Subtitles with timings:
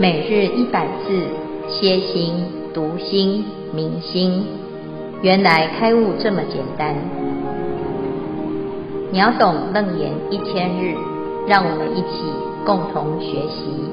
[0.00, 1.28] 每日一百字，
[1.68, 2.32] 歇心、
[2.72, 4.46] 读心、明心，
[5.22, 6.96] 原来开悟这么简单。
[9.12, 10.96] 秒懂楞严一千日，
[11.46, 12.24] 让我们一起
[12.64, 13.92] 共同学习。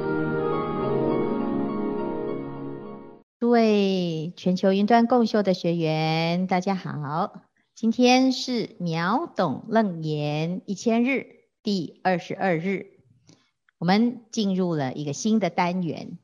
[3.41, 7.33] 诸位全球云端共修的学员，大家好，
[7.75, 11.25] 今天是秒懂楞严一千日
[11.61, 12.96] 第二十二日。
[13.77, 16.17] 我们进入了一个新的单元。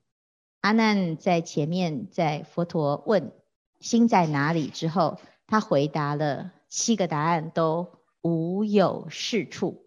[0.62, 3.32] 阿难在前面，在佛陀问
[3.80, 9.86] 心在哪里之后，他回答了七个答案，都无有是处。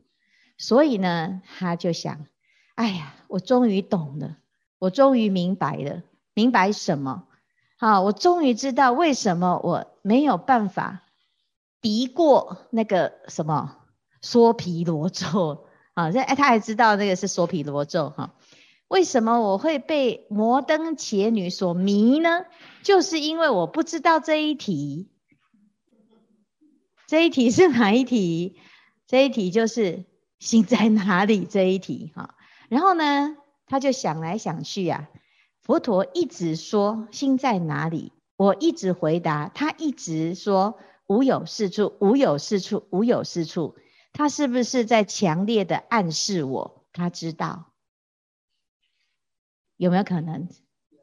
[0.59, 2.27] 所以呢，他就想：
[2.75, 4.37] 哎呀，我终于懂了，
[4.79, 6.03] 我终于明白了。
[6.35, 7.27] 明白什么？
[7.79, 11.03] 好，我终于知道为什么我没有办法
[11.81, 13.79] 敌过那个什么
[14.21, 15.66] 娑毗罗咒。
[15.97, 18.35] 啊，这他还知道那个是索毗罗咒哈？
[18.87, 22.45] 为什么我会被摩登伽女所迷呢？
[22.83, 25.09] 就是因为我不知道这一题，
[27.07, 28.59] 这一题是哪一题？
[29.07, 30.05] 这一题就是
[30.39, 32.35] 心在哪里这一题哈。
[32.69, 33.35] 然后呢，
[33.67, 35.09] 他就想来想去啊，
[35.63, 43.77] 佛陀一直说心在哪里，我一直回答，他一直说无有是处，无有是处，无有是处。
[44.17, 46.87] 他是不是在强烈的暗示我？
[46.91, 47.67] 他知道
[49.77, 50.49] 有没有可能？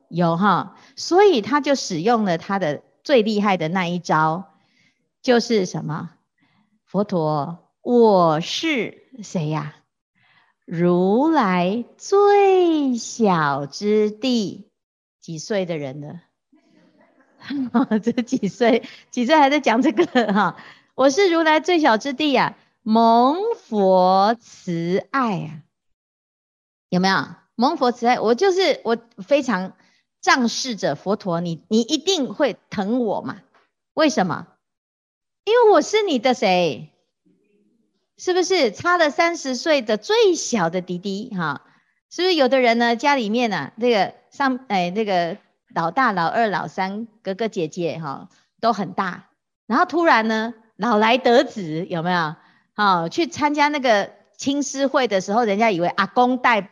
[0.10, 4.52] 有哈，所以他就使用了他的最厉害的那一招，
[5.22, 6.10] 就是什么？
[6.86, 9.76] 佛陀，我是谁呀？
[10.66, 14.72] 如来最小之弟，
[15.20, 16.22] 几岁的人呢？
[18.02, 18.84] 这几岁？
[19.12, 20.58] 几岁还在讲这个哈？
[20.96, 22.58] 我是如来最小之弟呀。
[22.86, 25.64] 蒙佛慈爱啊，
[26.90, 27.16] 有没有？
[27.56, 29.74] 蒙佛慈爱，我就是我非常
[30.22, 33.40] 仗势着佛陀，你你一定会疼我嘛？
[33.94, 34.48] 为什么？
[35.46, 36.90] 因为我是你的谁？
[38.18, 41.30] 是不是差了三十岁的最小的弟弟？
[41.30, 41.62] 哈，
[42.10, 42.98] 是不是有的人呢？
[42.98, 45.38] 家里面呢、啊，这个上哎，那个
[45.74, 48.28] 老大、老二、老三，哥哥姐姐哈
[48.60, 49.30] 都很大，
[49.68, 52.36] 然后突然呢，老来得子，有没有？
[52.76, 56.72] 好，去参加那个青师会的时候，人家以为阿公带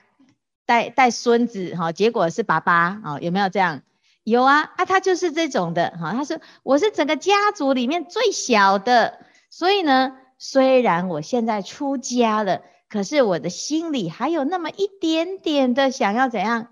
[0.65, 3.81] 带带孙子，哈，结果是爸爸，啊，有没有这样？
[4.23, 9.19] 有啊，啊，他就是这种的，哈，他说我是整个家族里面最小的，
[9.51, 16.69] 所以呢，虽然我现在出家了，可是我的心里还有那么一点点的想要怎样，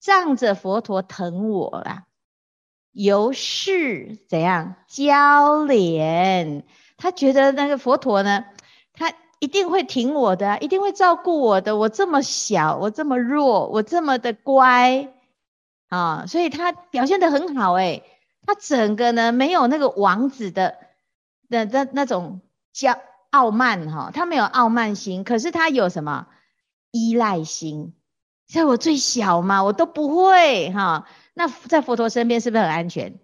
[0.00, 2.04] 仗着佛陀疼我啦，
[2.90, 6.64] 由是怎样交怜，
[6.96, 8.44] 他觉得那个佛陀呢？
[8.94, 11.76] 他一定会挺我的，一定会照顾我的。
[11.76, 15.12] 我这么小，我这么弱，我这么的乖
[15.88, 18.04] 啊，所以他表现得很好诶。
[18.46, 20.76] 他整个呢没有那个王子的
[21.48, 22.40] 的的那种
[22.74, 22.98] 骄
[23.30, 26.26] 傲慢哈，他没有傲慢心，可是他有什么
[26.90, 27.94] 依赖心？
[28.46, 31.08] 在我最小嘛，我都不会哈。
[31.34, 33.18] 那在佛陀身边是不是很安全？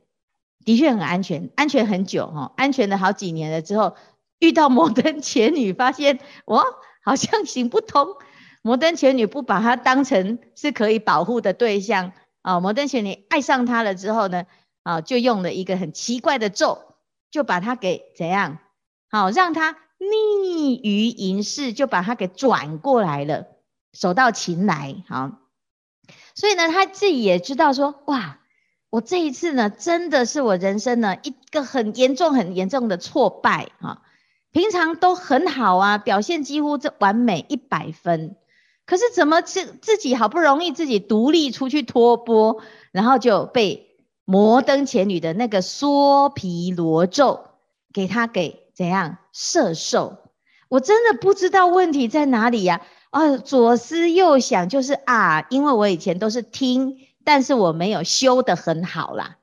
[0.64, 3.94] 的确很安全，安全很久哈，安全了好几年了之后。
[4.38, 6.64] 遇到摩登伽女，发现我
[7.02, 8.16] 好像行不通。
[8.62, 12.12] 摩登伽女不把他当成是可以保护的对象
[12.42, 12.60] 啊。
[12.60, 14.44] 摩登伽女爱上他了之后呢，
[14.82, 16.94] 啊，就用了一个很奇怪的咒，
[17.30, 18.58] 就把他给怎样？
[19.10, 23.46] 好，让他溺于淫事，就把他给转过来了，
[23.92, 25.02] 手到擒来。
[25.08, 25.38] 好，
[26.34, 28.40] 所以呢，他自己也知道说，哇，
[28.90, 34.02] 我这一次呢，真的是我人生呢一个很严重、很严重的挫败啊。
[34.58, 38.34] 平常都很好啊，表现几乎这完美一百分，
[38.86, 42.60] 可是怎么自自己好不容易自己独立出去脱钵，
[42.90, 43.86] 然后就被
[44.24, 47.44] 摩登前女的那个娑毗罗咒
[47.92, 50.18] 给他给怎样射受？
[50.68, 52.80] 我真的不知道问题在哪里呀！
[53.10, 59.36] 啊，左思右想，就是啊，因为我以前都是听，但是我没有修得很好啦。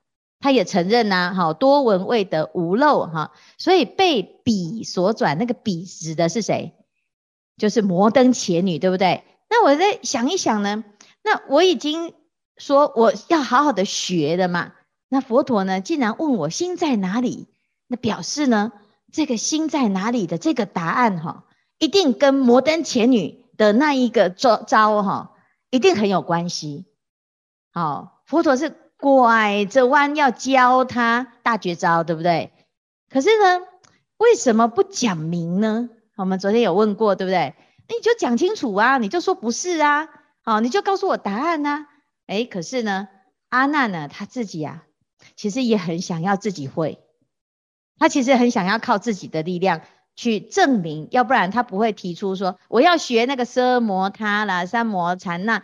[0.46, 6.76] 他也承认呐，哈，多闻未得无漏，哈，所以被彼所转，那个彼指的是谁？
[7.58, 9.24] 就是摩登伽女，对不对？
[9.50, 10.84] 那我再想一想呢，
[11.24, 12.14] 那我已经
[12.58, 14.74] 说我要好好的学的嘛，
[15.10, 17.48] 那佛陀呢，竟然问我心在哪里？
[17.88, 18.72] 那表示呢，
[19.12, 21.46] 这个心在哪里的这个答案，哈，
[21.80, 25.32] 一定跟摩登伽女的那一个招招，哈，
[25.72, 26.86] 一定很有关系。
[27.72, 28.85] 好，佛陀是。
[28.98, 32.52] 拐着弯要教他大绝招，对不对？
[33.10, 33.62] 可是呢，
[34.18, 35.90] 为什么不讲明呢？
[36.16, 37.56] 我们昨天有问过，对不对？
[37.88, 40.08] 你就讲清楚啊，你就说不是啊，
[40.42, 41.88] 好，你就告诉我答案啊。
[42.26, 43.08] 哎，可是呢，
[43.50, 44.84] 阿难呢，他自己啊，
[45.36, 47.00] 其实也很想要自己会，
[48.00, 49.82] 他其实很想要靠自己的力量
[50.16, 55.62] 去证明，要不然他不会提出说我要学那个奢摩他啦、三摩禅那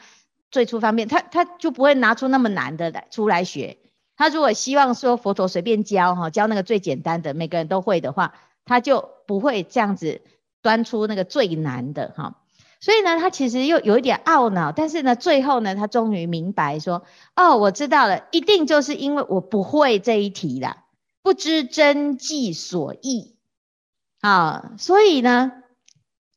[0.51, 3.77] 最初方面，他他就不会拿出那么难的来出来学。
[4.17, 10.21] 他如果希望说佛陀随便教哈，教那个最简单的，每个人都会的话，他就不会这样子
[10.61, 12.37] 端出那个最难的哈。
[12.81, 17.03] 所以呢，他其实又有一点懊恼，但是呢，最后呢，他终于明白说，
[17.35, 20.83] 哦，我知道了，一定就是因为我不会这一题了，
[21.21, 23.35] 不知真迹所义
[24.19, 25.51] 啊，所以呢，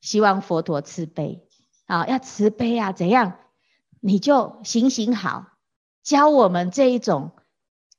[0.00, 1.46] 希望佛陀慈悲
[1.87, 3.38] 啊，要慈悲啊，怎样？
[4.06, 5.47] 你就行行好，
[6.03, 7.33] 教我们这一种。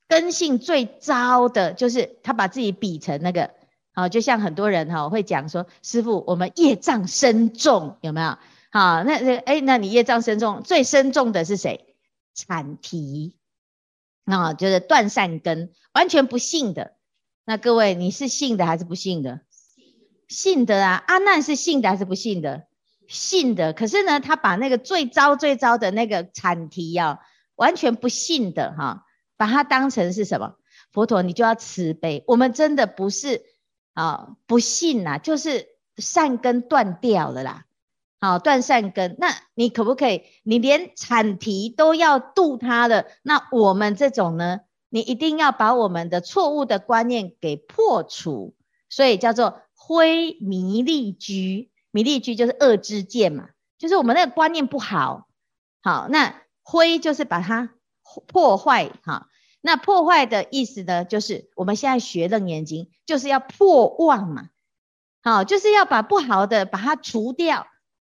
[0.06, 3.50] 根性最糟的就是他把自己比成那个，
[3.92, 8.38] 好，就像很多人哈会讲说，师父，我们业障深重，有没有？
[8.70, 11.96] 好，那那哎，那你业障深重，最深重的是谁？
[12.34, 13.34] 产提，
[14.26, 16.94] 啊，就是断善根，完全不信的。
[17.44, 19.40] 那各位，你是信的还是不信的？
[20.28, 22.68] 信的啊，阿难是信的还是不信的？
[23.08, 23.72] 信的。
[23.72, 27.20] 可是呢，他把那个最糟最糟的那个阐提啊，
[27.54, 29.04] 完全不信的哈。
[29.38, 30.54] 把它当成是什么？
[30.92, 32.24] 佛陀，你就要慈悲。
[32.26, 33.42] 我们真的不是
[33.92, 35.66] 啊，不信呐，就是
[35.98, 37.66] 善根断掉了啦。
[38.18, 40.22] 好，断善根，那你可不可以？
[40.42, 44.60] 你连阐提都要度他的，那我们这种呢？
[44.88, 48.54] 你一定要把我们的错误的观念给破除，
[48.88, 51.70] 所以叫做灰迷利居。
[51.96, 53.48] 米利居就是恶之见嘛，
[53.78, 55.26] 就是我们那个观念不好。
[55.82, 57.70] 好，那灰就是把它。
[58.28, 59.28] 破坏哈，
[59.60, 64.48] 那破坏的意思呢，就是我们现在学楞严经，就是要破妄嘛，
[65.24, 67.66] 好，就是要把不好的把它除掉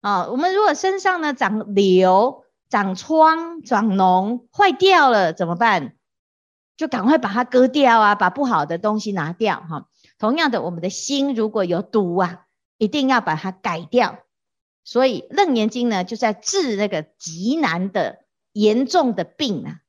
[0.02, 0.28] 啊。
[0.28, 5.96] 我们如果身上呢长瘤、长疮、长脓，坏掉了怎么办？
[6.78, 9.88] 就赶快把它割掉啊，把不好的东西拿掉哈。
[10.20, 12.46] 同样的，我们的心如果有毒啊，
[12.80, 14.18] 一定要把它改掉。
[14.84, 18.26] 所以楞严经呢，就在治那个极难的。
[18.52, 19.82] 严重的病啊，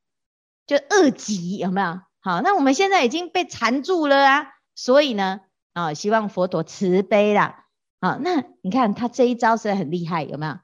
[0.66, 2.00] 就恶疾有没有？
[2.20, 5.40] 好，那我们现在已经被缠住了啊，所以呢，
[5.72, 7.64] 啊，希望佛陀慈悲啦。
[8.02, 10.58] 好，那你看他这一招是很厉害，有没有？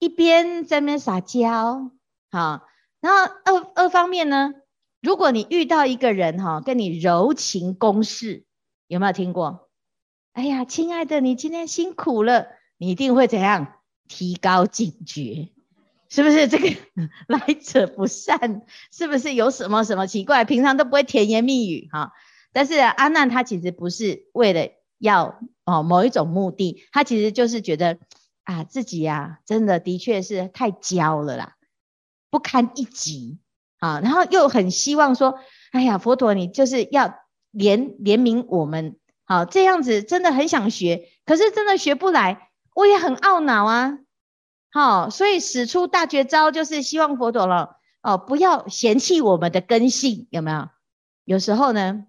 [0.00, 1.92] 一边在那边撒娇，
[2.32, 2.66] 好，
[3.00, 4.52] 然后二二方面呢，
[5.00, 8.44] 如果你遇到一个人哈，跟你柔情攻势，
[8.88, 9.69] 有没有听过？
[10.32, 12.46] 哎呀，亲爱的，你今天辛苦了，
[12.78, 13.74] 你一定会怎样？
[14.08, 15.48] 提高警觉。
[16.08, 16.68] 是不是这个
[17.28, 18.62] 来者不善？
[18.92, 20.44] 是不是有什么什么奇怪？
[20.44, 22.12] 平常都不会甜言蜜语哈。
[22.52, 24.68] 但是阿难他其实不是为了
[24.98, 27.98] 要哦某一种目的，他其实就是觉得
[28.42, 31.56] 啊自己呀、啊、真的的确是太骄了啦，
[32.30, 33.38] 不堪一击
[33.78, 34.00] 啊。
[34.00, 35.38] 然后又很希望说，
[35.70, 37.08] 哎呀佛陀你就是要
[37.52, 38.96] 怜怜悯我们，
[39.30, 44.00] 好这样子真的很想学，可是真的学不来，我也很懊恼啊。
[44.72, 50.68] 好，所以使出大绝招，就是希望佛陀了哦，不要嫌弃我们的根性，有没有？
[51.24, 52.06] 有时候呢，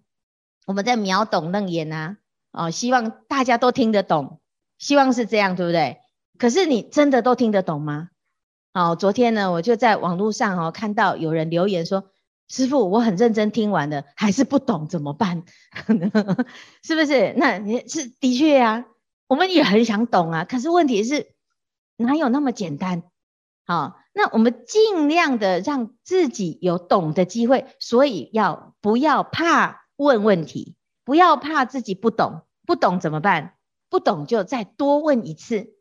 [0.66, 2.18] 我们在秒懂楞严啊，
[2.54, 4.42] 哦，希望大家都听得懂，
[4.80, 6.00] 希望是这样，对不对？
[6.40, 8.10] 可是你真的都听得懂吗？
[8.74, 12.11] 哦，昨天呢，我就在网络上哦看到有人留言说，
[12.52, 15.44] 师傅，我很认真听完了，还是不懂怎么办？
[16.84, 17.34] 是不是？
[17.38, 18.86] 那你是的确呀，
[19.28, 21.34] 我们也很想懂啊，可是问题是。
[21.98, 23.04] 哪有那么简单？
[23.68, 30.76] 好，那我们尽量的让自己有懂的机会，所以要不要怕问问题？
[31.06, 33.54] 不要怕自己不懂，不懂怎么办？
[33.88, 35.76] 不懂就再多问一次。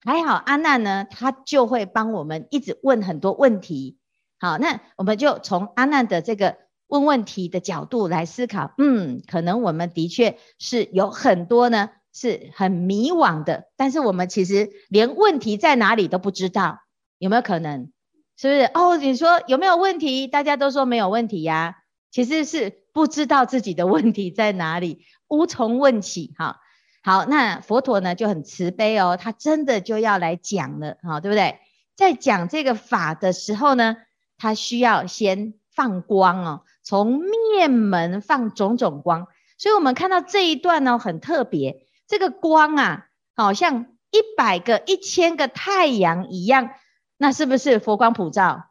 [0.00, 3.98] 还好阿难呢，他就会帮我们一直问很多问题。
[4.44, 8.74] 好，那我们就从阿难的这个问问题的角度来思考。
[8.76, 11.88] 嗯，可能我们的确是有很多呢。
[12.16, 16.78] 是很迷惘的，但是我们其实连问题在哪里都不知道，
[17.18, 17.90] 有没有可能？
[18.36, 18.60] 是不是？
[18.72, 20.28] 哦，你说有没有问题？
[20.28, 21.78] 大家都说没有问题呀，
[22.12, 26.32] 其实是不知道自己的问题在哪里，无从问起。
[26.38, 26.60] 哈，
[27.02, 31.58] 好，那佛陀呢就很慈悲哦，他真的就要来讲了，哈，对不对？
[31.96, 33.96] 在讲这个法的时候呢，
[34.36, 37.20] 他需要先放光哦，从
[37.52, 39.26] 面门放种种光，
[39.58, 41.86] 所以我们看到这一段呢很特别。
[42.06, 46.70] 这个光啊，好像一百个、一千个太阳一样，
[47.16, 48.66] 那是不是佛光普照？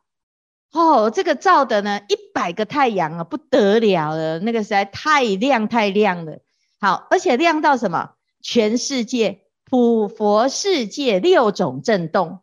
[0.72, 6.40] 哦，这个照的呢，一百个太阳啊，不得了了，那个实在太亮太亮了。
[6.80, 8.12] 好，而且亮到什么？
[8.42, 12.43] 全世界普佛世界六种震动，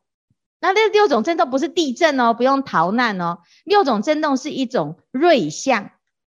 [0.61, 3.39] 那这六种震动不是地震哦，不用逃难哦。
[3.65, 5.91] 六种震动是一种瑞相。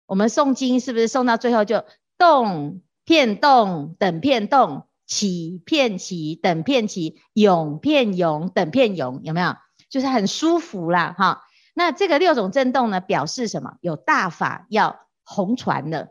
[0.07, 1.85] 我们诵经是不是诵到最后就
[2.19, 9.57] 动片动等片动，起片起等片起，涌片涌等片涌，有没有？
[9.91, 11.43] 就是很舒服啦，哈。
[11.75, 13.75] 那这个六种震动呢，表示什么？
[13.81, 16.09] 有大法要弘传了。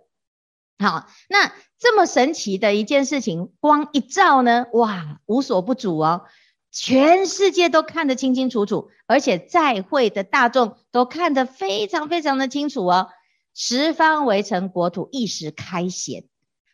[0.79, 6.23] 好，那这么神奇的一件事情，光一照呢，哇，无所不主哦。
[6.71, 13.09] 全世界都看得清清楚楚，而且在会的大众都看得非常非常的清楚哦。
[13.53, 16.23] 十方围城国土一时开显，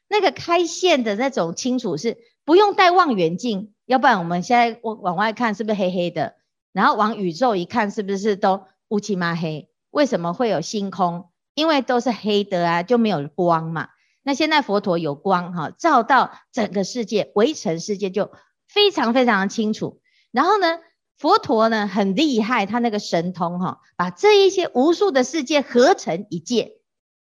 [0.08, 6.36] 那个开现的那种清楚是不用带望远镜，要不然我们现在往往外看是不是黑黑的？
[6.72, 9.68] 然后往宇宙一看是不是都乌漆嘛黑？
[9.90, 11.32] 为什么会有星空？
[11.56, 13.90] 因为都是黑的啊，就没有光嘛。
[14.22, 18.30] 那现在佛陀有光哈，照到整个世界，围城世界就。
[18.78, 20.78] 非常非常的清楚，然后呢，
[21.18, 26.74] 佛陀呢很厉害，他那个神通哈，把这一些无数的世界合成一界，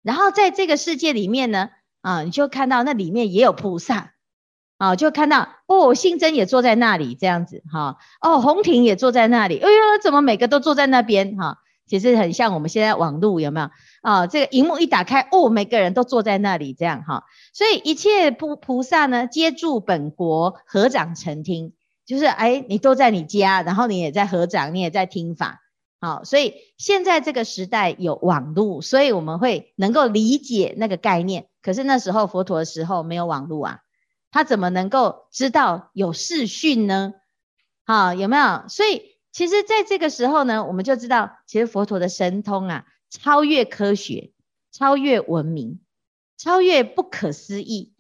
[0.04, 1.72] 然后在这个世界里面呢，
[2.02, 4.14] 啊，你就看到那里面也有菩萨，
[4.78, 11.58] 啊，就看到哦，信真也坐在那里这样子哈，哦，洪庭也坐在那里，哎呦，怎么每个都坐在那边哈？
[11.86, 13.70] 其实很像我们现在网络有没有
[14.02, 14.26] 啊？
[14.26, 17.26] 这个荧幕一打开，哦，每个人都坐在那里这样哈。
[17.54, 21.74] 所以一切菩菩萨呢，皆住本国，合掌承听，
[22.06, 25.62] 就是哎，你都在你家，然后你也在合掌，你也在听法。
[26.00, 31.48] 好，所以现在这个时代有网络，所以我们会能够理解那个概念。
[31.62, 33.80] 可是那时候佛陀的时候没有网络啊，
[34.32, 37.14] 他怎么能够知道有视讯呢？
[37.86, 38.64] 好，有没有？
[38.70, 39.13] 所以。
[39.34, 44.32] 其实，在这个时候呢，我们就知道，其实佛陀的神通啊，超越科学，
[44.72, 45.82] 超越文明，
[46.38, 47.96] 超越不可思议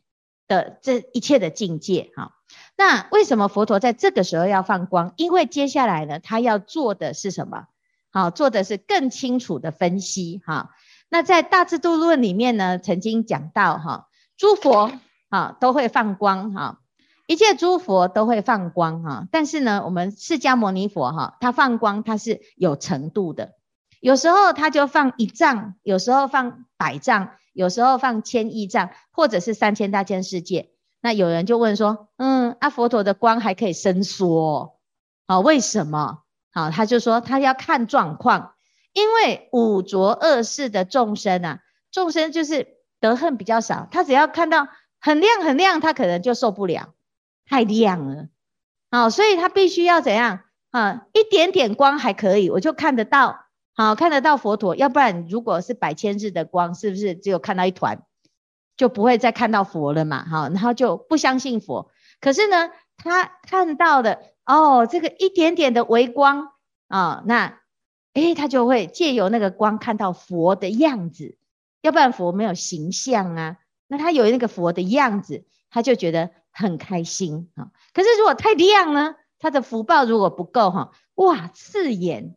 [0.47, 2.11] 的这一切的境界。
[2.15, 2.35] 哈，
[2.77, 5.13] 那为什么佛陀在这个时候要放光？
[5.17, 7.65] 因为接下来呢，他要做的是什么？
[8.11, 10.39] 好，做的是更清楚的分析。
[10.45, 10.69] 哈，
[11.09, 14.91] 那在《大智度论》里面呢，曾经讲到，哈，诸佛
[15.29, 16.79] 啊都会放光，哈。
[17.25, 23.53] 一切诸佛都会放光哈，但是呢，我们释迦牟尼佛哈，他放光他是有程度的，
[24.01, 30.71] 有时候他就放一丈，有时候放百丈，有时候放千亿丈，或者是三千大千世界。
[31.01, 34.79] 那有人就问说，嗯，阿佛陀的光还可以伸缩，
[35.27, 36.19] 好，为什么？
[36.51, 38.53] 好，他就说他要看状况，
[38.91, 42.67] 因为五浊恶世的众生啊，众生就是
[42.99, 44.67] 得恨比较少，他只要看到
[44.99, 46.93] 很亮很亮，他可能就受不了。
[47.53, 48.29] 太亮了，
[48.89, 50.39] 好，所以他必须要怎样
[50.71, 51.05] 啊？
[51.13, 53.45] 一点点光还可以，我就看得到，
[53.75, 54.75] 好，看得到佛陀。
[54.75, 58.01] 要不然，如果是百千日的光，是不是只有看到一团，
[58.75, 60.25] 就不会再看到佛了嘛？
[60.25, 61.91] 好，然后就不相信佛。
[62.19, 66.53] 可是呢，他看到的哦，这个一点点的微光
[66.87, 67.59] 啊，那
[68.15, 71.37] 诶，他就会借由那个光看到佛的样子。
[71.83, 73.57] 要不然佛没有形象啊，
[73.87, 76.31] 那他有那个佛的样子，他就觉得。
[76.53, 82.35] 很开心啊，可是如果太亮呢，他的福报如果不够哈，哇，刺眼，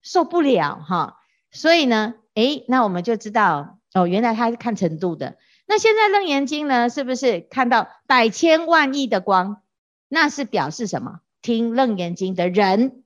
[0.00, 1.18] 受不了哈，
[1.50, 5.36] 所以呢，诶，那我们就知道哦，原来他是看程度的。
[5.66, 9.62] 那现在楞严经呢，是不是看到百千万亿的光？
[10.08, 11.20] 那是表示什么？
[11.42, 13.02] 听楞严经的人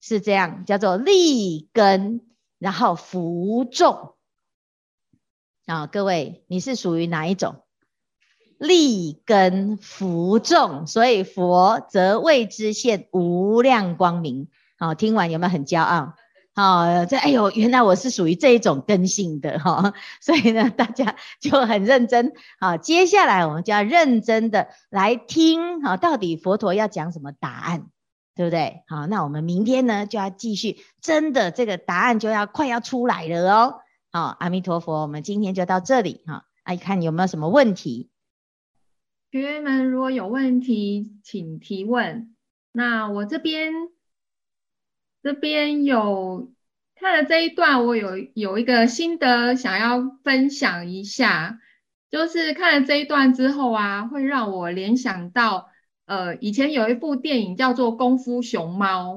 [0.00, 2.20] 是这样，叫做立根，
[2.58, 4.14] 然后服众
[5.66, 7.61] 啊，各位，你是属于哪一种？
[8.62, 14.46] 立根福众，所以佛则为之现无量光明。
[14.78, 16.14] 好，听完有没有很骄傲？
[16.54, 19.92] 好，这哎呦，原来我是属于这一种根性的哈。
[20.20, 22.32] 所以呢，大家就很认真。
[22.60, 25.82] 好，接下来我们就要认真的来听。
[25.82, 27.86] 好，到底佛陀要讲什么答案，
[28.36, 28.84] 对不对？
[28.86, 33.74] 好，那我们明天呢就要继续，真的这个答案就要快要出来了哦。
[34.12, 36.44] 好，阿弥陀佛，我们今天就到这里哈。
[36.64, 38.11] 来看有没有什么问题。
[39.32, 42.36] 学员们，如果有问题，请提问。
[42.70, 43.72] 那我这边
[45.22, 46.52] 这边有
[46.94, 51.60] 看了这一段，我有有一个心得想要分享一下，
[52.10, 55.70] 就是看了这一段之后啊，会让我联想到，
[56.04, 59.14] 呃，以前有一部电影叫做《功夫熊猫》。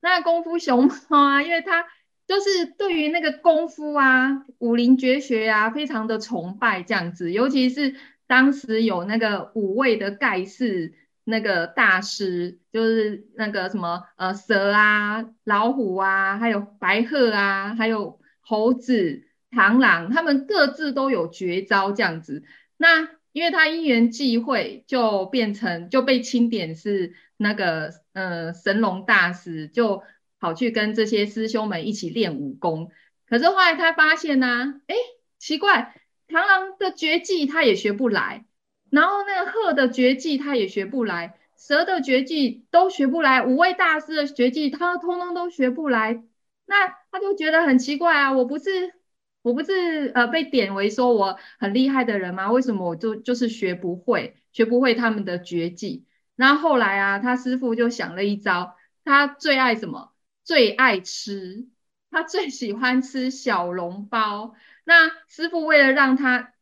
[0.00, 1.86] 那《功夫熊猫》啊，因为它
[2.26, 7.96] 就是对于那个功夫啊、武林绝学啊，非常的崇拜这样子，尤其是。
[8.30, 10.94] 当时有那个五位的盖世
[11.24, 22.44] 那个大师，就是那个什么呃蛇啊、老虎啊，还有白鹤啊，还有猴子、螳螂，他们各自都有绝招这样子。
[22.76, 30.04] 那因为他因缘际会就变成就被钦点是那个呃神龙大师，就
[30.38, 32.92] 跑去跟这些师兄们一起练武功。
[33.28, 34.94] 可是后来他发现呢、啊，哎，
[35.40, 35.96] 奇怪，
[36.30, 38.44] 螳螂的绝技他也学不来，
[38.90, 46.22] 然后那个鹤的绝技他也学不来，蛇的绝技都学不来，五位大师的绝技他通通都学不来，
[46.66, 48.94] 那他就觉得很奇怪啊，我不是。
[49.42, 52.52] 我不是呃被点为说我很厉害的人吗？
[52.52, 56.04] 为什么我就就是学不会，学不会他们的绝技？
[56.36, 60.12] 然后后来啊，他师父就想了一招，他最爱什么？
[60.44, 61.66] 最爱吃，
[62.10, 64.54] 他最喜欢吃小笼包。
[64.84, 66.52] 那师傅为了让他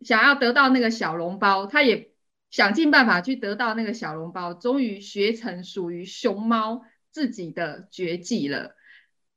[0.00, 2.12] 想要得到那个小笼包，他也
[2.50, 8.74] 想尽办法去得到那个小笼包，终于学成属于熊猫自己的绝技了。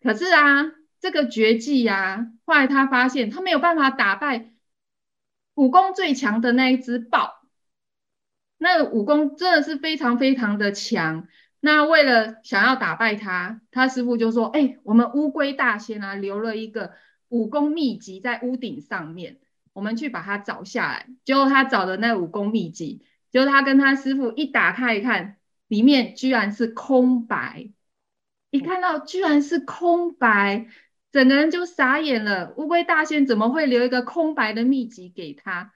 [0.02, 0.72] 可是啊。
[1.02, 4.52] 这个绝技呀、啊，后来他发现他没有办法打败
[5.54, 7.40] 武功最强的那一只豹，
[8.58, 11.30] 那武功真的是非常非常的强。
[11.62, 16.92] 那为了想要打败他，他师傅就说：“哎，我们乌龟大仙啊，留了一个
[17.30, 19.40] 武功秘籍在屋顶上面，
[19.74, 27.72] 我们去把它找下来。”结果他找的那武功秘籍，结果他跟他师傅一打开一看，里面居然是空白。
[28.52, 30.68] 一看到居然是空白。
[31.12, 35.74] 整个人就傻眼了，乌龟大仙怎么会留一个空白的秘籍给他？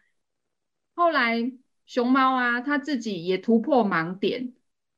[0.94, 1.54] 后来
[1.88, 4.54] 熊猫啊，他自己也突破盲点，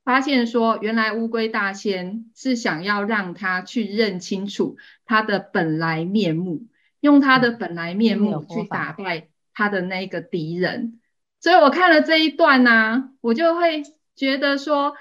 [0.06, 6.68] 发现说原来乌龟大仙是想要让他去认清楚他的本来面目，
[7.02, 11.02] 用他的本来面目去打败他的那个敌人。
[11.42, 13.84] 所以我看了这一段呢、啊，我就会
[14.16, 14.96] 觉得说，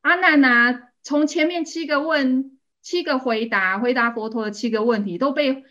[0.00, 2.56] 阿难啊，从前面七个问。
[2.82, 5.64] 七个回答，回答佛陀的七个问题都被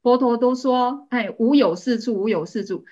[0.00, 2.86] 佛陀都说，哎，无有是处，无有是处。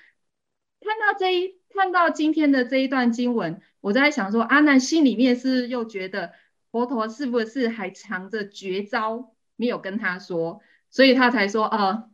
[0.79, 6.31] 看到这一，看到今天的这一段经文，我在想说，阿难心里面是又觉得
[6.71, 12.09] 佛陀是不是还藏着绝招没有跟他说，所以他才说，呃，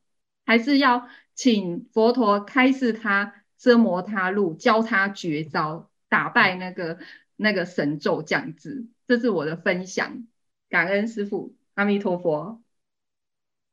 [0.48, 6.98] 还是要请佛陀开示他折磨他路，教他绝招，打败那个
[7.36, 8.88] 那个神咒这样子。
[9.08, 10.26] 这是我的分享。
[10.70, 12.64] 感恩师父，阿弥陀佛，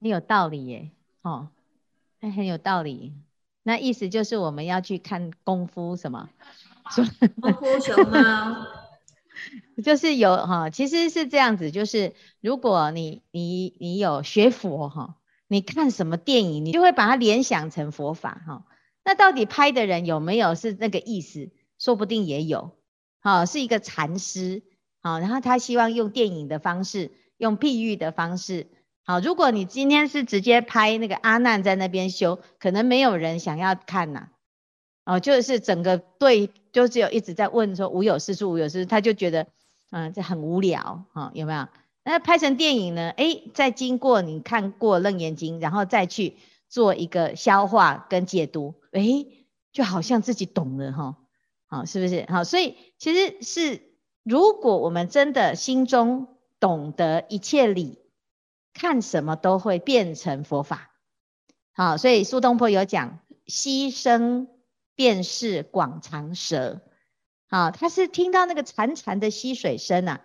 [0.01, 0.91] 很有道理耶，
[1.23, 1.49] 哦，
[2.21, 3.15] 那很有道理。
[3.63, 6.29] 那意思就是我们要去看功夫什么？
[7.41, 8.67] 功夫熊猫，
[9.85, 15.17] 就是有哈，其实是这样子，就是如果你你你有学佛哈，
[15.49, 18.65] 你看什么电影，你就会把它联想成佛法哈。
[19.05, 21.51] 那到底拍的人有没有是那个意思？
[21.79, 22.77] 说不定也有，
[23.21, 24.63] 好，是一个禅师。
[25.03, 28.67] 好，然后他希望用电影的方式，用譬喻的方式。
[29.05, 34.31] 好，如果你今天是直接拍那个阿难在那边修，可能没有人想要看呐。
[35.07, 39.47] 哦，就是整个队就只有一直在问说无有是处，无有是处，他就觉得
[39.91, 41.69] 嗯这很无聊哈，有没有？
[42.05, 43.11] 那拍成电影呢？
[43.17, 46.37] 哎，再经过你看过《楞严经》，然后再去
[46.69, 49.25] 做一个消化跟解读，哎，
[49.73, 51.17] 就好像自己懂了哈。
[51.67, 52.27] 好，是不是？
[52.29, 53.97] 好，所以其实是。
[54.29, 56.27] 如果我们真的心中
[56.59, 58.01] 懂得一切理，
[58.75, 60.91] 看什么都会变成佛法。
[61.73, 64.49] 好，所以苏东坡有讲“牺牲
[64.97, 66.81] 便是广长舌”。
[67.49, 70.23] 啊，他是听到那个潺潺的溪水声啊，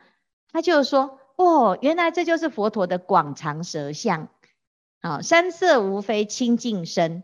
[0.52, 4.30] 他就说：“哦，原来这就是佛陀的广长舌相。”
[5.02, 7.24] 啊，山色无非清净身。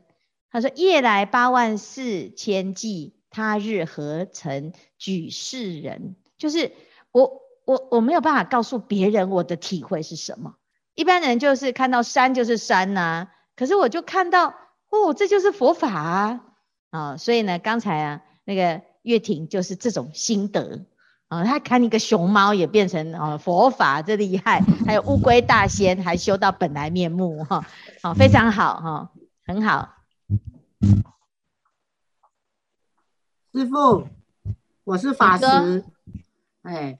[0.52, 6.72] 他说：“夜来八万四千骑，他日何曾举世人？”就是
[7.12, 10.56] 我我我没有办法告诉别人我的体会是什么。
[10.96, 14.56] 一般人就是看到山就是山呐、啊，可是我就看到
[14.90, 16.47] 哦，这就是佛法啊
[16.90, 17.18] 啊、哦！
[17.18, 20.86] 所以呢，刚才啊那个月婷就是这种心得
[21.28, 24.62] 啊、哦，他看一个熊猫也变成哦佛法，这厉害。
[24.86, 27.66] 还有乌龟大仙还修到本来面目哈，
[28.02, 29.10] 好、哦、非常好哈、哦，
[29.46, 29.96] 很好。
[33.54, 34.08] 师傅，
[34.84, 35.84] 我是法师。
[36.62, 37.00] 哎，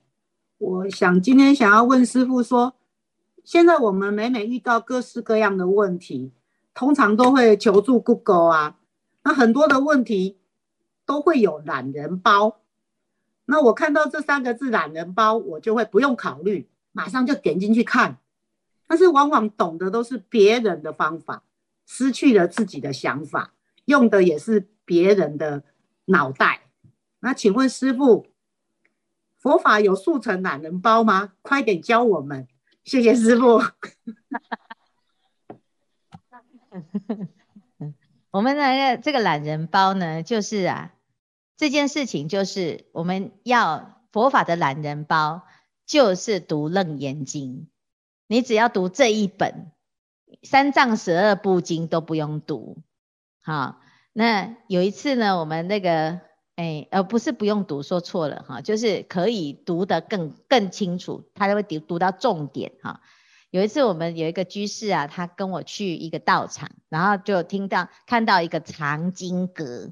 [0.58, 2.74] 我想今天想要问师傅说，
[3.44, 6.34] 现在我们每每遇到各式各样的问题，
[6.74, 8.76] 通常都会求助 Google 啊，
[9.28, 10.40] 那很多的问题
[11.06, 12.62] 都会有懒人包。
[13.44, 18.20] 那我看到这三个字懒人包，我就会不用考虑，马上就点进去看。
[18.88, 21.44] 但是往往懂的都是别人的方法，
[21.86, 25.62] 失去了自己的想法，用的也是别人的
[26.06, 26.62] 脑袋。
[27.20, 28.28] 那请问师傅，
[29.38, 31.34] 佛法有速成懒人包吗？
[31.42, 32.48] 快点教我们，
[32.86, 33.60] 谢谢师傅。
[38.32, 40.94] 我们的这个懒人包呢，就是啊，
[41.58, 45.44] 这件事情就是我们要佛法的懒人包，
[45.86, 47.54] 就是读《楞严经》。
[48.28, 49.72] 你只要读这一本，
[50.44, 52.78] 三藏十二部经都不用读。
[53.42, 53.80] 好，
[54.14, 56.22] 那有一次呢，我们那个。
[56.58, 63.02] 哎，呃，不是不用读，说错了哈，就是可以读得更更清楚，他就会读读到重点哈。
[63.50, 69.92] 有一次我们有一个居士啊，他跟我去一个道场，然后就听到看到一个藏经阁，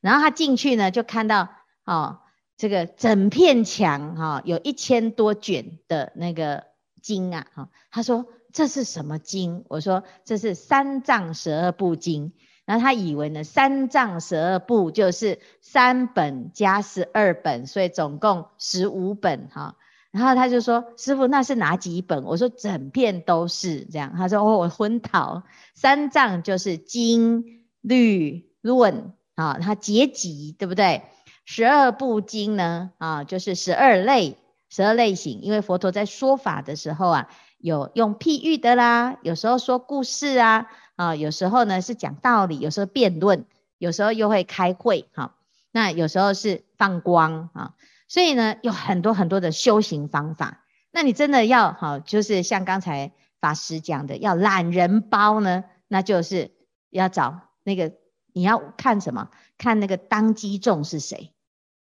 [0.00, 1.48] 然后他进去呢，就看到
[1.84, 2.20] 哦，
[2.56, 6.64] 这个整片墙哈，有一千多卷的那个
[7.00, 9.64] 经啊，哈，他说这是什么经？
[9.68, 12.32] 我说这是三藏十二部经。
[12.64, 19.76] 然后他以为呢，三藏十二部就是三本加十二本，所以总共十五本哈。
[20.16, 25.42] 然后他就说：“师傅，那是哪几本？”我说：“整片都是这样。”他说：“哦，我昏倒。
[25.74, 27.44] 三藏就是经
[27.82, 31.02] 律论啊，它结集对不对？
[31.44, 34.38] 十二部经呢啊，就是十二类，
[34.70, 35.42] 十二类型。
[35.42, 43.44] 因为佛陀在说法的时候啊，有用譬喻的啦，有时候说故事啊。”啊，有时候呢是讲道理，有时候辩论，
[43.76, 45.34] 有时候又会开会，哈，
[45.70, 47.74] 那有时候是放光啊，
[48.08, 50.64] 所以呢有很多很多的修行方法。
[50.90, 56.52] 那你真的要好，就是像刚才法师讲的，要懒人包呢，那就是
[56.90, 57.92] 要找那个
[58.32, 59.30] 你要看什么？
[59.58, 61.32] 看那个当机众是谁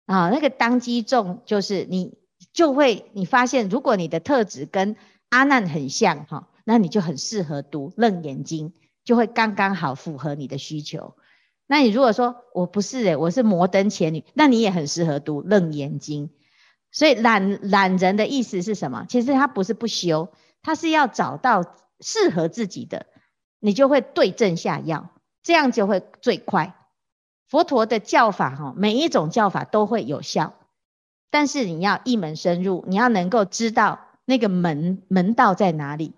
[0.05, 0.29] 啊？
[0.29, 2.17] 那个当机众就是你
[2.53, 4.95] 就会你发现，如果你的特质跟
[5.29, 8.69] 阿难很像哈，那你就很适合读《楞严经》。
[9.03, 11.15] 就会刚刚好符合你的需求。
[11.67, 16.27] 那你如果说我不是诶，我是摩登前女，那你也很适合读《楞严经》。
[16.91, 19.05] 所以懒懒人的意思是什么？
[19.09, 20.29] 其实他不是不修，
[20.63, 23.05] 他是要找到适合自己的，
[23.59, 25.09] 你就会对症下药，
[25.43, 26.73] 这样就会最快。
[27.49, 30.53] 佛陀的教法哈，每一种教法都会有效，
[31.29, 36.13] 但是你要一门深入，你要能够知道那个门门道在哪里。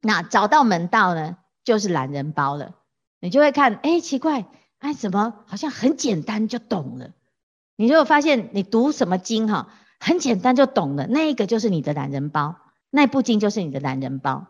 [0.00, 1.36] 那找到门道呢？
[1.64, 2.74] 就是懒人包了，
[3.20, 4.46] 你就会看，哎，奇怪，
[4.78, 7.10] 哎，怎么好像很简单就懂了？
[7.76, 9.68] 你就会发现，你读什么经哈，
[10.00, 12.56] 很简单就懂了，那一个就是你的懒人包，
[12.90, 14.46] 那部经就是你的懒人包。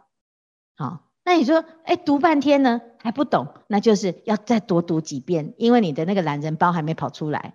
[0.76, 7.55] 好，那你说，哎，读半天呢还不懂，那就是要再多读几遍，因为你的那个懒人包还没跑出来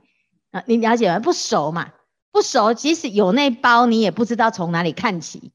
[0.51, 1.19] 啊，你了解吗？
[1.19, 1.93] 不熟嘛，
[2.31, 5.51] 不熟，即使有那包，你也不知道从哪里看起。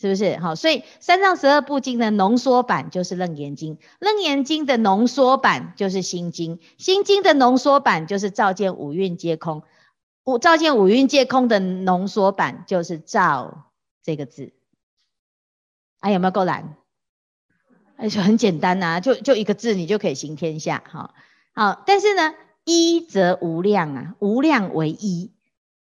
[0.00, 0.54] 是不是好？
[0.54, 9.62] 所以三藏十二部经的浓缩版就是楞严经，楞严经的浓缩版就是心经，心经的浓缩版就是照见五蕴皆空，
[10.24, 13.70] 五照见五蕴皆空的浓缩版就是照
[14.02, 14.54] 这个字。
[15.98, 16.76] 哎，有没有够难？
[17.96, 20.82] 哎，就很简单呐、啊，就就一个字，你就可以行天下。
[20.90, 21.12] 哈，
[21.52, 22.32] 好，但是呢，
[22.64, 25.30] 一则无量啊，无量为一，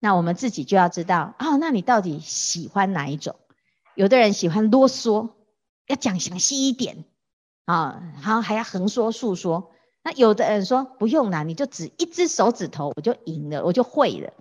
[0.00, 3.36] 那我们自己就要知道哦，那你到底喜欢哪一种？
[3.96, 5.30] 有的人喜欢啰嗦，
[5.86, 7.04] 要讲详细一点
[7.64, 9.72] 啊，然后还要横说竖说。
[10.04, 14.32] 那有的人说不用啦，你就指一只手指头，我就赢了，我就会了。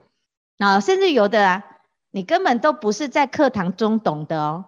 [0.57, 1.63] 啊，甚至有的啊，
[2.11, 4.65] 你根本都不是在课堂中懂的哦，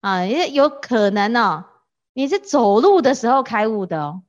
[0.00, 1.64] 啊，也有可能哦，
[2.14, 4.22] 你是走路的时候开悟的哦，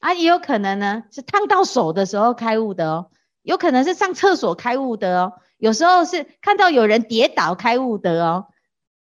[0.00, 8.48] 啊，也有可能呢是烫到手的时候开悟的哦，有可能是上厕所开悟的哦，有时候是看到有人跌倒开悟的哦。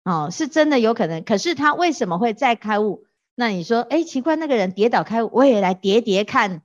[0.04, 3.06] 哦，是真的有可能，可是他为什么会再开悟？
[3.34, 6.60] 那你说，哎，奇怪，那个人跌倒开悟，我也来跌跌看，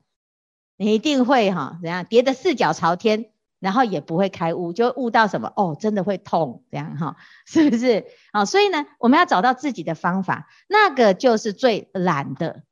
[0.78, 5.54] 你一定会哈、怎样跌得四脚朝天，然后也不会开悟，就悟到什么？
[5.56, 7.16] 哦，真的会痛，这样哈、
[7.48, 8.06] 是不是？
[8.34, 12.64] 啊、所以呢，我们要找到自己的方法，那个就是最懒的，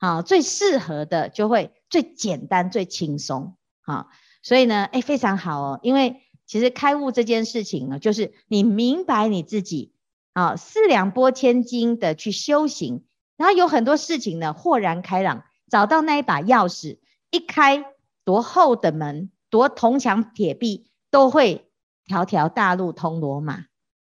[0.00, 4.08] 好、最适合的就会最简单、最轻松，好、
[4.42, 9.94] 所以呢，哎，非常好哦，因为其实开悟这件事情呢，就是你明白你自己。
[10.32, 13.04] 啊，四两拨千斤的去修行，
[13.36, 16.98] 然后有很多事情呢，豁然开朗，找到那一把钥匙，
[17.30, 17.84] 一开
[18.24, 21.70] 多厚的门，多铜墙铁壁，都会
[22.04, 23.64] 条条大路通罗马。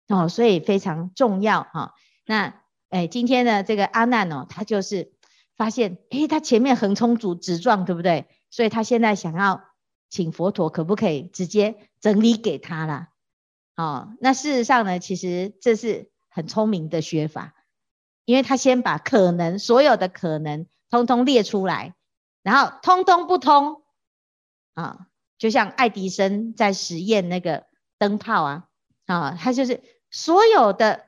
[0.09, 5.13] 哦，所以非常重要哈、那哎，今天呢，这个阿难哦，他就是
[5.55, 8.27] 发现，哎，他前面横冲直直撞，对不对？
[8.49, 9.65] 所以他现在想要
[10.09, 13.09] 请佛陀，可不可以直接整理给他啦？
[13.79, 17.55] 哦，那事实上呢，其实这是很聪明的学法，
[18.25, 21.95] 因为他先把可能所有的可能通通列出来，
[22.43, 23.85] 然后通通不通
[24.75, 25.07] 啊，
[25.39, 27.67] 就像爱迪生在实验那个
[27.99, 28.65] 灯泡啊，
[29.07, 31.07] 啊，他就是所有的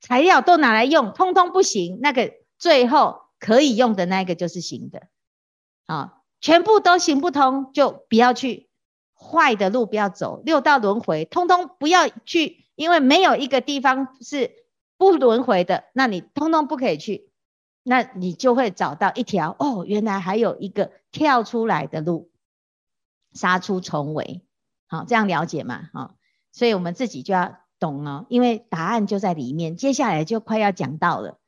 [0.00, 5.08] 材料都拿来用，通通不行，那个最后可以用的那个就是行的，
[5.86, 8.65] 啊，全部都行不通，就不要去
[9.18, 14.50] 坏的路，不要走六道轮回，通通不要去，因为没有一个地方是
[14.98, 17.30] 不轮回的，那你通通不可以去，
[17.82, 22.30] 那你就会找到一条哦，原来还有一个跳出来的路，
[23.32, 24.42] 杀出重围，
[24.86, 25.88] 好，这样了解嘛？
[25.92, 26.14] 好，
[26.52, 31.38] 所以我们自己就要懂哦，因为答案就在里面，接下来就快要讲到了。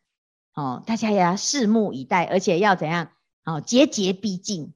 [0.55, 3.11] 哦，大家也要拭目以待，而且要怎样？
[3.45, 4.75] 哦，节节逼近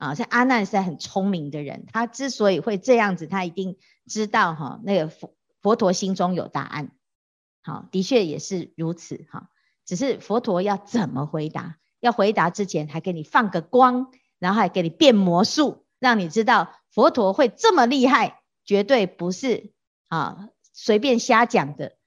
[0.00, 0.14] 啊！
[0.14, 6.90] 像阿难是很聪明的人，他之所以会这样子，他一定知道哈、哦，那个佛佛陀心中有答案。
[7.62, 9.42] 好、的确也是如此哈、哦。
[9.84, 11.76] 只是佛陀要怎么回答？
[12.00, 19.72] 要回答之前，还给你放个光，然后还给你变魔术，让你知道佛陀会这么厉害，绝对不是
[20.08, 21.98] 啊随便瞎讲的。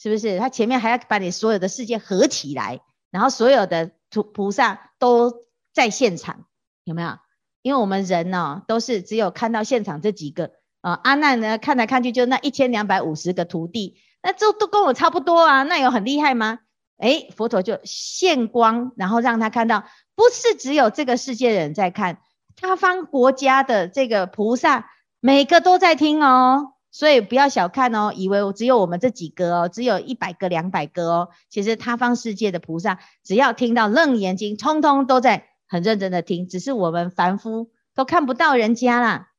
[0.00, 0.38] 是不是？
[0.38, 6.46] 他前面还要把你所有的世界合起来，然后所有的菩菩萨都在现场，
[6.84, 7.18] 有没有？
[7.68, 10.98] 因为我们人呢、都是只有看到现场这几个啊。
[11.04, 16.60] 阿难呢，看来看去就那一千两百五十个徒弟，那这都跟我差不多啊，那有很厉害吗？
[16.96, 22.20] 诶，佛陀就现光，然后让他看到，不是只有这个世界人在看，
[22.56, 24.86] 他方国家的这个菩萨，
[25.20, 26.72] 每个都在听哦。
[26.90, 31.28] 所以不要小看哦，以为我只有我们这几个哦，只有一百个、两百个哦。
[31.50, 39.32] 其实他方世界的菩萨，只要听到楞严经，通通都在很认真的听，只是我们凡夫都看不到人家啦。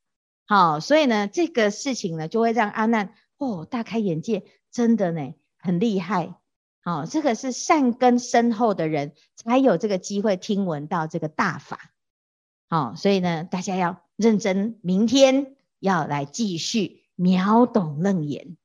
[0.45, 6.35] 好，所以呢，这个事情呢，就会让阿难哦大开眼界，真的呢很厉害。
[6.81, 11.91] 好，这个是善根深厚的人才有这个机会听闻到这个大法。
[12.69, 16.99] 好，所以呢，大家要认真，明天要来继续。
[17.21, 18.55] 秒懂楞严。